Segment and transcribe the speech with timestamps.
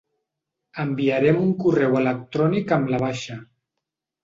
[0.83, 3.41] Enviarem un correu electrònic amb la baixa.